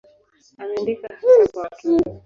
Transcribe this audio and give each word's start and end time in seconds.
Ameandika 0.61 1.07
hasa 1.21 1.47
kwa 1.51 1.63
watoto. 1.63 2.03